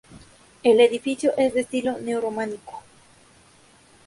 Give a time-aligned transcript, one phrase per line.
[0.63, 2.81] El edificio es de estilo neo-románico.